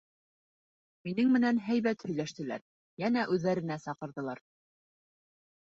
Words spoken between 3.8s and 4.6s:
саҡырҙылар.